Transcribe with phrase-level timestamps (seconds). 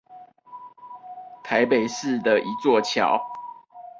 [1.43, 3.21] 台北市的一座橋